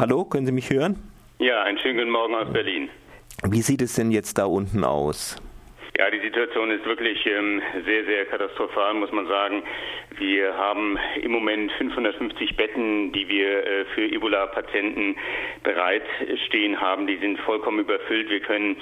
[0.00, 0.96] Hallo, können Sie mich hören?
[1.40, 2.88] Ja, einen schönen guten Morgen aus Berlin.
[3.42, 5.36] Wie sieht es denn jetzt da unten aus?
[6.00, 9.62] Ja, die Situation ist wirklich ähm, sehr, sehr katastrophal, muss man sagen.
[10.16, 15.16] Wir haben im Moment 550 Betten, die wir äh, für Ebola-Patienten
[15.62, 17.06] bereitstehen haben.
[17.06, 18.30] Die sind vollkommen überfüllt.
[18.30, 18.76] Wir können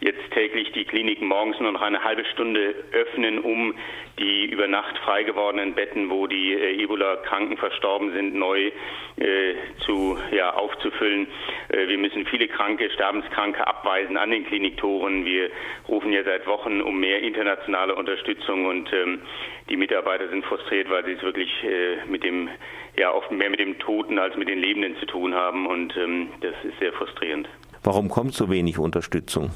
[0.00, 3.74] jetzt täglich die Kliniken morgens nur noch eine halbe Stunde öffnen, um
[4.18, 8.70] die über Nacht frei gewordenen Betten, wo die äh, Ebola-Kranken verstorben sind, neu
[9.16, 11.26] äh, zu, ja, aufzufüllen.
[11.68, 15.24] Äh, wir müssen viele Kranke, Sterbenskranke abweisen an den Kliniktoren.
[15.24, 15.50] Wir
[15.88, 19.20] rufen ja seit Wochen Wochen um mehr internationale Unterstützung und ähm,
[19.68, 22.48] die Mitarbeiter sind frustriert, weil sie es wirklich äh, mit dem,
[22.96, 26.28] ja, oft mehr mit dem Toten als mit den Lebenden zu tun haben und ähm,
[26.40, 27.48] das ist sehr frustrierend.
[27.82, 29.50] Warum kommt so wenig Unterstützung?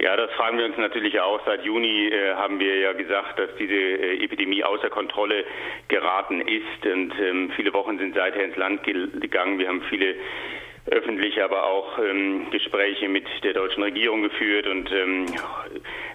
[0.00, 1.40] Ja, das fragen wir uns natürlich auch.
[1.44, 5.44] Seit Juni äh, haben wir ja gesagt, dass diese äh, Epidemie außer Kontrolle
[5.88, 6.86] geraten ist.
[6.86, 9.58] Und ähm, viele Wochen sind seither ins Land gegangen.
[9.58, 10.14] Wir haben viele
[10.90, 15.26] öffentlich aber auch ähm, Gespräche mit der deutschen Regierung geführt und ähm,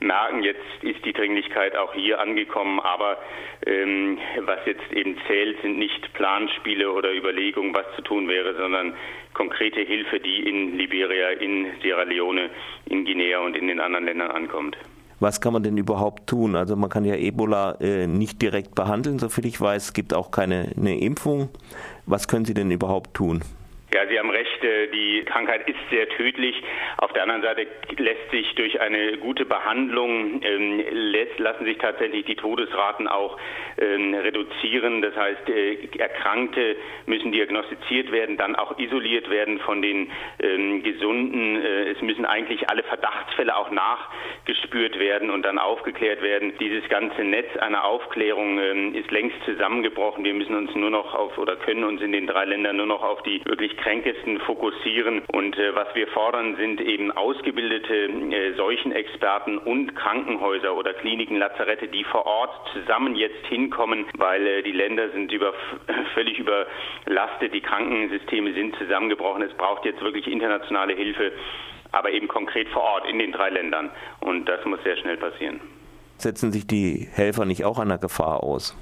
[0.00, 2.80] merken, jetzt ist die Dringlichkeit auch hier angekommen.
[2.80, 3.18] Aber
[3.66, 8.94] ähm, was jetzt eben zählt, sind nicht Planspiele oder Überlegungen, was zu tun wäre, sondern
[9.34, 12.50] konkrete Hilfe, die in Liberia, in Sierra Leone,
[12.86, 14.76] in Guinea und in den anderen Ländern ankommt.
[15.20, 16.56] Was kann man denn überhaupt tun?
[16.56, 19.88] Also man kann ja Ebola äh, nicht direkt behandeln, soviel ich weiß.
[19.88, 21.50] Es gibt auch keine eine Impfung.
[22.06, 23.42] Was können Sie denn überhaupt tun?
[23.92, 26.54] Ja, Sie haben recht, äh, die Krankheit ist sehr tödlich.
[26.98, 30.80] Auf der anderen Seite lässt sich durch eine gute Behandlung, ähm,
[31.38, 33.36] lassen sich tatsächlich die Todesraten auch
[33.78, 35.02] ähm, reduzieren.
[35.02, 41.56] Das heißt, äh, Erkrankte müssen diagnostiziert werden, dann auch isoliert werden von den ähm, Gesunden.
[41.56, 46.52] Äh, es müssen eigentlich alle Verdachtsfälle auch nachgespürt werden und dann aufgeklärt werden.
[46.60, 50.24] Dieses ganze Netz einer Aufklärung ähm, ist längst zusammengebrochen.
[50.24, 53.02] Wir müssen uns nur noch auf oder können uns in den drei Ländern nur noch
[53.02, 55.22] auf die wirklich Kränkesten fokussieren.
[55.32, 61.88] Und äh, was wir fordern, sind eben ausgebildete äh, Seuchenexperten und Krankenhäuser oder Kliniken, Lazarette,
[61.88, 65.52] die vor Ort zusammen jetzt hinkommen, weil äh, die Länder sind über,
[66.14, 69.42] völlig überlastet, die Krankensysteme sind zusammengebrochen.
[69.42, 71.32] Es braucht jetzt wirklich internationale Hilfe,
[71.92, 73.90] aber eben konkret vor Ort in den drei Ländern.
[74.20, 75.60] Und das muss sehr schnell passieren.
[76.18, 78.76] Setzen sich die Helfer nicht auch einer Gefahr aus?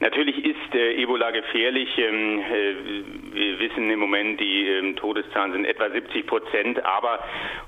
[0.00, 1.88] Natürlich ist äh, Ebola gefährlich.
[1.98, 7.20] Ähm, äh, wir wissen im Moment, die ähm, Todeszahlen sind etwa 70 Prozent, aber,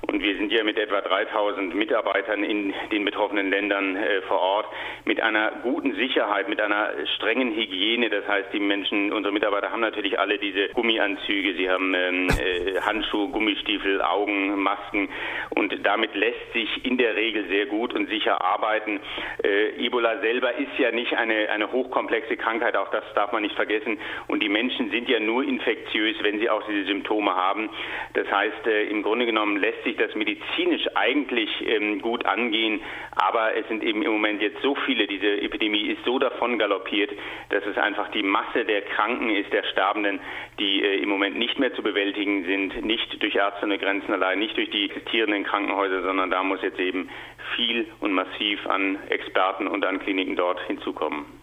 [0.07, 4.67] und wir sind ja mit etwa 3000 Mitarbeitern in den betroffenen Ländern äh, vor Ort,
[5.05, 8.09] mit einer guten Sicherheit, mit einer strengen Hygiene.
[8.09, 12.79] Das heißt, die Menschen, unsere Mitarbeiter haben natürlich alle diese Gummianzüge, sie haben ähm, äh,
[12.81, 15.09] Handschuhe, Gummistiefel, Augen, Masken
[15.51, 18.99] und damit lässt sich in der Regel sehr gut und sicher arbeiten.
[19.43, 23.41] Äh, Ebola selber ist ja nicht eine, eine hochkomplexe komplexe Krankheit, auch das darf man
[23.41, 23.97] nicht vergessen.
[24.27, 27.69] Und die Menschen sind ja nur infektiös, wenn sie auch diese Symptome haben.
[28.13, 32.81] Das heißt, äh, im Grunde genommen lässt sich das medizinisch eigentlich ähm, gut angehen,
[33.15, 37.11] aber es sind eben im Moment jetzt so viele, diese Epidemie ist so davon galoppiert,
[37.49, 40.19] dass es einfach die Masse der Kranken ist, der Sterbenden,
[40.59, 44.39] die äh, im Moment nicht mehr zu bewältigen sind, nicht durch Ärzte ohne Grenzen allein,
[44.39, 47.09] nicht durch die existierenden Krankenhäuser, sondern da muss jetzt eben
[47.55, 51.40] viel und massiv an Experten und an Kliniken dort hinzukommen.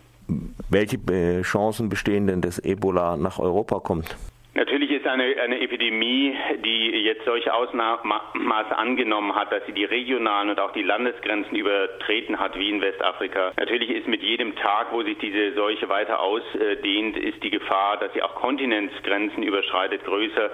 [0.71, 4.17] Welche äh, Chancen bestehen denn, dass Ebola nach Europa kommt?
[4.55, 6.35] Natürlich ist eine, eine Epidemie,
[6.65, 12.41] die jetzt solche Ausmaße angenommen hat, dass sie die regionalen und auch die Landesgrenzen übertreten
[12.41, 13.53] hat, wie in Westafrika.
[13.57, 18.13] Natürlich ist mit jedem Tag, wo sich diese Seuche weiter ausdehnt, ist die Gefahr, dass
[18.15, 20.51] sie auch Kontinentsgrenzen überschreitet, größer.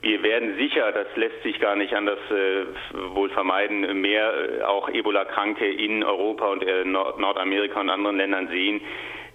[0.00, 4.88] Wir werden sicher, das lässt sich gar nicht anders äh, wohl vermeiden, mehr äh, auch
[4.88, 8.80] Ebola-Kranke in Europa und äh, Nord Nordamerika und anderen Ländern sehen.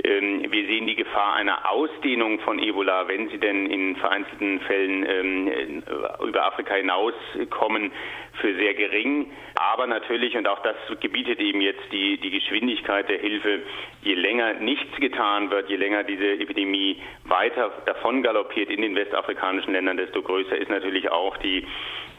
[0.03, 5.05] Ähm, wir sehen die Gefahr einer Ausdehnung von Ebola, wenn sie denn in vereinzelten Fällen
[5.07, 5.83] ähm,
[6.25, 7.91] über Afrika hinauskommen,
[8.39, 9.31] für sehr gering.
[9.55, 13.61] Aber natürlich, und auch das gebietet eben jetzt die, die Geschwindigkeit der Hilfe,
[14.03, 19.73] je länger nichts getan wird, je länger diese Epidemie weiter davon galoppiert in den westafrikanischen
[19.73, 21.65] Ländern, desto größer ist natürlich auch die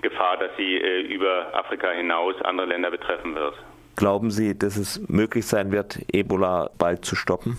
[0.03, 3.55] Gefahr, dass sie äh, über Afrika hinaus andere Länder betreffen wird.
[3.99, 7.59] Glauben Sie, dass es möglich sein wird, Ebola bald zu stoppen?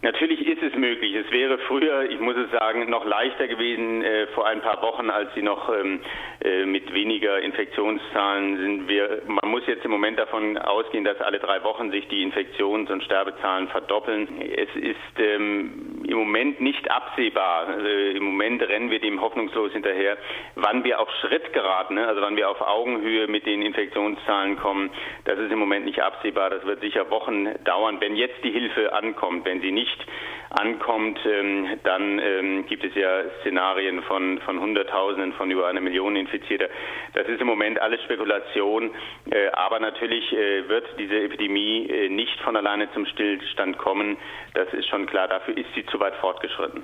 [0.00, 1.14] Natürlich ist es möglich.
[1.14, 5.10] Es wäre früher, ich muss es sagen, noch leichter gewesen äh, vor ein paar Wochen,
[5.10, 6.00] als sie noch ähm,
[6.40, 8.88] äh, mit weniger Infektionszahlen sind.
[8.88, 12.90] Wir, man muss jetzt im Moment davon ausgehen, dass alle drei Wochen sich die Infektions-
[12.90, 14.28] und Sterbezahlen verdoppeln.
[14.40, 17.68] Es ist ähm, im Moment nicht absehbar.
[17.68, 20.16] Also Im Moment rennen wir dem hoffnungslos hinterher,
[20.54, 22.06] wann wir auf Schritt geraten, ne?
[22.06, 24.90] also wann wir auf Augenhöhe mit den Infektionszahlen kommen.
[25.24, 26.50] Das ist im Moment nicht absehbar.
[26.50, 29.44] Das wird sicher Wochen dauern, wenn jetzt die Hilfe ankommt.
[29.44, 30.06] Wenn sie nicht
[30.50, 36.16] ankommt, ähm, dann ähm, gibt es ja Szenarien von, von Hunderttausenden, von über einer Million
[36.16, 36.68] Infizierter.
[37.14, 38.90] Das ist im Moment alles Spekulation,
[39.30, 44.16] äh, aber natürlich äh, wird diese Epidemie äh, nicht von alleine zum Stillstand kommen.
[44.54, 45.28] Das ist schon klar.
[45.28, 46.82] Dafür ist sie zu weit fortgeschritten.